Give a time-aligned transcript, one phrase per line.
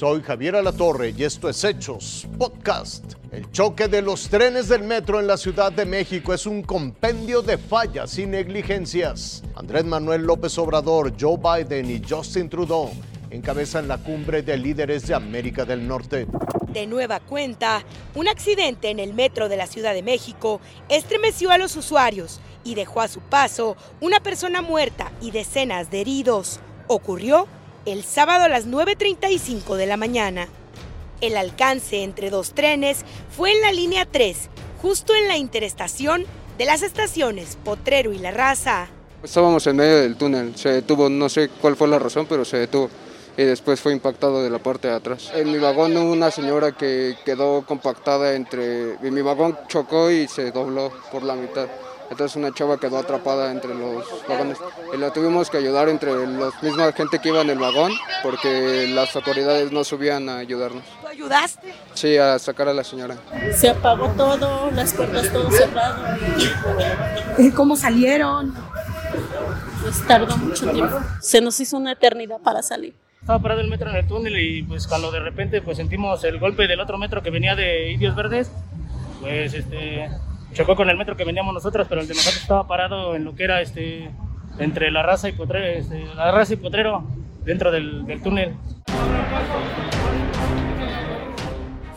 [0.00, 3.16] Soy Javier Alatorre y esto es Hechos Podcast.
[3.32, 7.42] El choque de los trenes del metro en la Ciudad de México es un compendio
[7.42, 9.42] de fallas y negligencias.
[9.54, 12.90] Andrés Manuel López Obrador, Joe Biden y Justin Trudeau
[13.28, 16.26] encabezan la cumbre de líderes de América del Norte.
[16.72, 21.58] De nueva cuenta, un accidente en el metro de la Ciudad de México estremeció a
[21.58, 26.58] los usuarios y dejó a su paso una persona muerta y decenas de heridos.
[26.86, 27.46] Ocurrió
[27.86, 30.48] el sábado a las 9.35 de la mañana.
[31.20, 33.04] El alcance entre dos trenes
[33.36, 34.48] fue en la línea 3,
[34.80, 36.24] justo en la interestación
[36.58, 38.88] de las estaciones Potrero y La Raza.
[39.22, 42.56] Estábamos en medio del túnel, se detuvo, no sé cuál fue la razón, pero se
[42.56, 42.88] detuvo
[43.36, 45.30] y después fue impactado de la parte de atrás.
[45.34, 48.98] En mi vagón hubo una señora que quedó compactada entre...
[49.00, 51.66] Mi vagón chocó y se dobló por la mitad.
[52.10, 54.58] Entonces una chava quedó atrapada entre los vagones
[54.92, 57.92] y la tuvimos que ayudar entre los misma gente que iba en el vagón
[58.24, 60.82] porque las autoridades no subían a ayudarnos.
[61.00, 61.72] ¿Tú ayudaste?
[61.94, 63.16] Sí, a sacar a la señora.
[63.54, 66.02] Se apagó todo, las puertas todo cerrado.
[67.54, 68.54] ¿Cómo salieron?
[69.80, 70.98] Pues tardó mucho tiempo.
[71.20, 72.94] Se nos hizo una eternidad para salir.
[73.20, 76.40] Estaba parado el metro en el túnel y pues cuando de repente pues sentimos el
[76.40, 78.50] golpe del otro metro que venía de Indios Verdes,
[79.20, 80.10] pues este
[80.52, 83.34] chocó con el metro que veníamos nosotros, pero el de nosotros estaba parado en lo
[83.34, 84.10] que era este
[84.58, 87.04] entre la raza y potrero, este, la raza y potrero
[87.44, 88.54] dentro del, del túnel.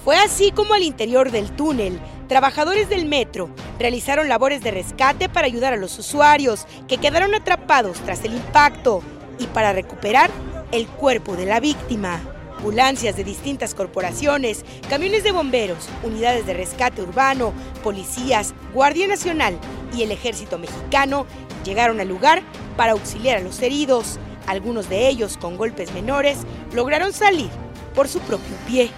[0.04, 5.48] Fue así como al interior del túnel, trabajadores del metro realizaron labores de rescate para
[5.48, 9.02] ayudar a los usuarios que quedaron atrapados tras el impacto
[9.40, 10.30] y para recuperar
[10.72, 12.33] el cuerpo de la víctima.
[12.64, 17.52] Ambulancias de distintas corporaciones, camiones de bomberos, unidades de rescate urbano,
[17.84, 19.58] policías, Guardia Nacional
[19.94, 21.26] y el Ejército Mexicano
[21.66, 22.42] llegaron al lugar
[22.78, 24.18] para auxiliar a los heridos.
[24.48, 26.38] Algunos de ellos, con golpes menores,
[26.74, 27.50] lograron salir
[27.94, 28.92] por su propio pie.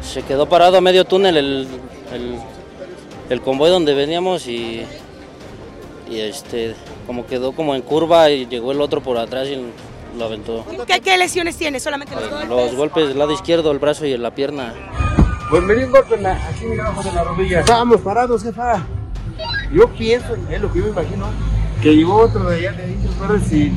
[0.00, 1.68] Se quedó parado a medio túnel el,
[3.28, 4.80] el, convoy donde veníamos y,
[6.10, 6.74] y este,
[7.06, 9.62] como quedó como en curva y llegó el otro por atrás y
[10.16, 10.64] lo aventó.
[10.86, 11.80] ¿Qué, qué lesiones tiene?
[11.80, 12.48] ¿Solamente los golpes?
[12.48, 14.74] Los golpes del lado izquierdo, el brazo y la pierna.
[15.50, 17.60] Pues me dio un golpe en la, aquí abajo de la rodilla.
[17.60, 18.86] Estábamos parados, jefa.
[19.72, 21.26] Yo pienso, es lo que yo me imagino,
[21.82, 23.72] que llegó otro de allá de Indios Verdes y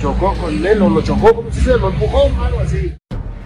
[0.00, 2.94] chocó con él, o lo chocó, como si se lo empujó, algo así.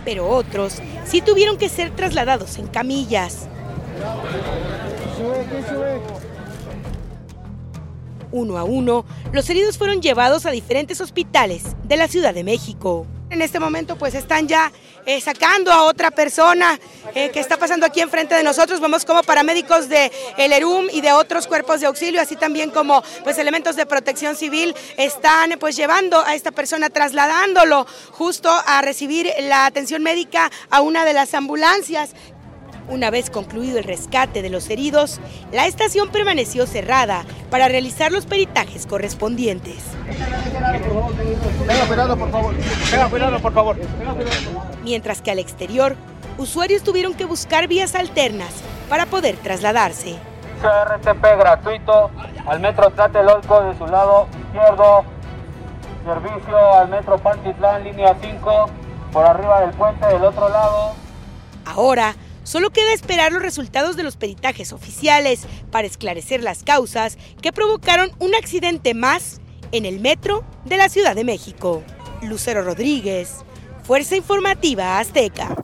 [0.04, 3.48] Pero otros sí tuvieron que ser trasladados en camillas.
[8.32, 13.06] Uno a uno, los heridos fueron llevados a diferentes hospitales de la Ciudad de México.
[13.32, 14.70] En este momento pues están ya
[15.06, 16.78] eh, sacando a otra persona
[17.14, 18.78] eh, que está pasando aquí enfrente de nosotros.
[18.78, 23.02] Vemos como paramédicos de el ERUM y de otros cuerpos de auxilio, así también como
[23.24, 29.32] pues elementos de protección civil están pues llevando a esta persona, trasladándolo justo a recibir
[29.40, 32.10] la atención médica a una de las ambulancias.
[32.88, 35.20] Una vez concluido el rescate de los heridos,
[35.52, 39.84] la estación permaneció cerrada para realizar los peritajes correspondientes.
[44.82, 45.96] Mientras que al exterior,
[46.38, 48.52] usuarios tuvieron que buscar vías alternas
[48.88, 50.16] para poder trasladarse.
[50.62, 52.10] RTP gratuito
[52.46, 55.04] al metro Tlatelolco de su lado izquierdo.
[56.04, 58.70] Servicio al metro Pantitlán, línea 5,
[59.12, 60.94] por arriba del puente del otro lado.
[61.64, 67.52] Ahora, Solo queda esperar los resultados de los peritajes oficiales para esclarecer las causas que
[67.52, 71.82] provocaron un accidente más en el metro de la Ciudad de México.
[72.22, 73.30] Lucero Rodríguez,
[73.84, 75.54] Fuerza Informativa Azteca.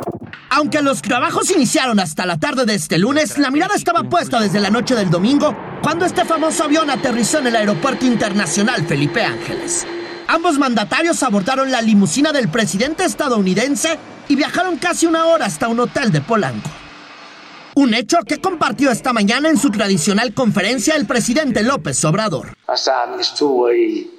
[0.50, 4.60] Aunque los trabajos iniciaron hasta la tarde de este lunes, la mirada estaba puesta desde
[4.60, 9.86] la noche del domingo, cuando este famoso avión aterrizó en el Aeropuerto Internacional Felipe Ángeles.
[10.26, 15.80] Ambos mandatarios abordaron la limusina del presidente estadounidense y viajaron casi una hora hasta un
[15.80, 16.70] hotel de Polanco.
[17.74, 22.54] Un hecho que compartió esta mañana en su tradicional conferencia el presidente López Obrador.
[22.66, 24.10] Hasta estuvo ahí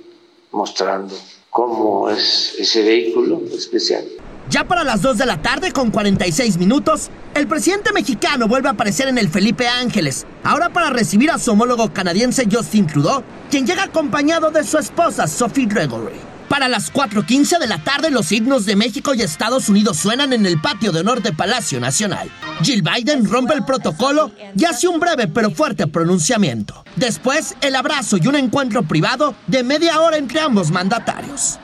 [0.51, 1.15] mostrando
[1.50, 4.06] cómo es ese vehículo especial.
[4.50, 8.71] Ya para las 2 de la tarde con 46 minutos, el presidente mexicano vuelve a
[8.71, 13.67] aparecer en el Felipe Ángeles, ahora para recibir a su homólogo canadiense Justin Trudeau, quien
[13.67, 16.28] llega acompañado de su esposa Sophie Gregory.
[16.49, 20.47] Para las 4.15 de la tarde, los himnos de México y Estados Unidos suenan en
[20.47, 22.29] el patio de honor de Palacio Nacional.
[22.63, 26.83] Jill Biden rompe el protocolo y hace un breve pero fuerte pronunciamiento.
[26.95, 31.59] Después, el abrazo y un encuentro privado de media hora entre ambos mandatarios.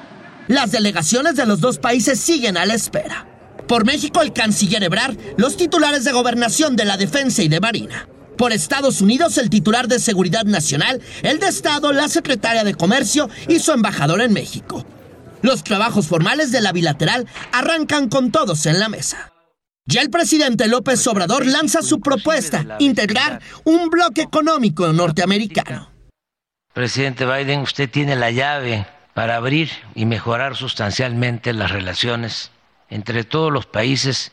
[0.48, 3.26] Las delegaciones de los dos países siguen a la espera.
[3.68, 8.08] Por México, el canciller Ebrard, los titulares de gobernación de la defensa y de marina.
[8.38, 13.30] Por Estados Unidos, el titular de Seguridad Nacional, el de Estado, la secretaria de Comercio
[13.48, 14.86] y su embajador en México.
[15.42, 19.32] Los trabajos formales de la bilateral arrancan con todos en la mesa.
[19.86, 25.92] Ya el presidente López Obrador lanza su propuesta, integrar un bloque económico norteamericano.
[26.74, 32.52] Presidente Biden, usted tiene la llave para abrir y mejorar sustancialmente las relaciones
[32.90, 34.32] entre todos los países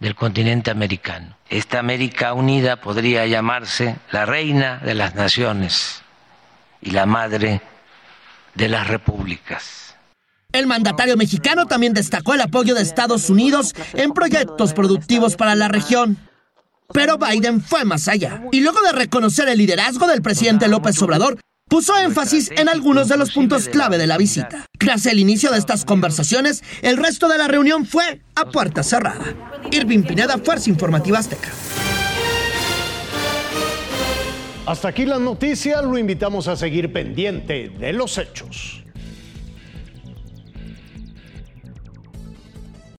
[0.00, 1.36] del continente americano.
[1.48, 6.02] Esta América unida podría llamarse la reina de las naciones
[6.80, 7.62] y la madre
[8.54, 9.96] de las repúblicas.
[10.52, 15.68] El mandatario mexicano también destacó el apoyo de Estados Unidos en proyectos productivos para la
[15.68, 16.16] región.
[16.92, 18.42] Pero Biden fue más allá.
[18.52, 21.38] Y luego de reconocer el liderazgo del presidente López Obrador,
[21.68, 24.66] puso énfasis en algunos de los puntos clave de la visita.
[24.78, 29.24] Tras el inicio de estas conversaciones, el resto de la reunión fue a puerta cerrada.
[29.72, 31.50] Irving Pineda, Fuerza Informativa Azteca.
[34.64, 38.75] Hasta aquí la noticia, lo invitamos a seguir pendiente de los hechos.